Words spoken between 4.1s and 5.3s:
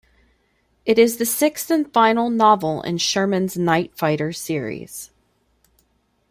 Series.